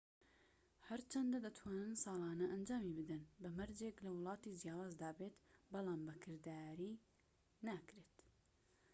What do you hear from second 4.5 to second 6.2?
جیاوازدا بێت بەڵام بە